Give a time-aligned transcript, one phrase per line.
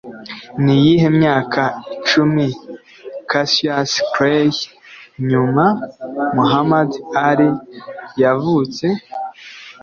[0.63, 1.61] Niyihe myaka
[1.95, 2.45] icumi
[3.29, 4.65] Cassius Clay-
[5.29, 5.65] nyuma
[6.35, 6.89] Muhammad
[7.27, 7.59] Ali-
[8.21, 8.85] yavutse?